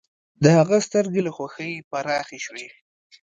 د 0.43 0.45
هغه 0.57 0.77
سترګې 0.87 1.21
له 1.27 1.31
خوښۍ 1.35 1.73
پراخې 1.89 2.39
شوې 2.45 2.67